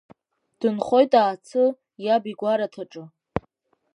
Дынхоит 0.59 1.11
Аацы 1.21 1.63
иаб 2.05 2.23
игәараҭаҿы. 2.31 3.03